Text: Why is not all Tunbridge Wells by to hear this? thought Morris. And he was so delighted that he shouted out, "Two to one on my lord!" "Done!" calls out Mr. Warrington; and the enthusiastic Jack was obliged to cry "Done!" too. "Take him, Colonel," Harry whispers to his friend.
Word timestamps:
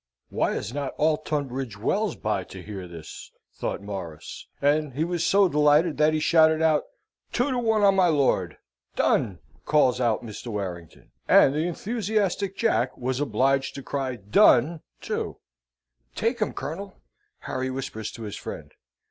Why 0.29 0.53
is 0.53 0.73
not 0.73 0.95
all 0.97 1.15
Tunbridge 1.17 1.77
Wells 1.77 2.15
by 2.15 2.43
to 2.45 2.63
hear 2.63 2.87
this? 2.87 3.29
thought 3.53 3.83
Morris. 3.83 4.47
And 4.59 4.93
he 4.93 5.03
was 5.03 5.23
so 5.23 5.47
delighted 5.47 5.97
that 5.99 6.11
he 6.11 6.19
shouted 6.19 6.59
out, 6.59 6.85
"Two 7.31 7.51
to 7.51 7.59
one 7.59 7.83
on 7.83 7.95
my 7.97 8.07
lord!" 8.07 8.57
"Done!" 8.95 9.37
calls 9.63 10.01
out 10.01 10.23
Mr. 10.25 10.47
Warrington; 10.47 11.11
and 11.27 11.53
the 11.53 11.67
enthusiastic 11.67 12.57
Jack 12.57 12.97
was 12.97 13.19
obliged 13.19 13.75
to 13.75 13.83
cry 13.83 14.15
"Done!" 14.15 14.81
too. 15.01 15.37
"Take 16.15 16.39
him, 16.39 16.53
Colonel," 16.53 16.99
Harry 17.41 17.69
whispers 17.69 18.09
to 18.13 18.23
his 18.23 18.35
friend. 18.35 18.71